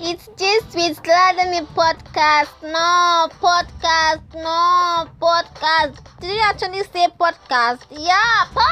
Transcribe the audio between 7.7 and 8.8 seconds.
Yeah, podcast.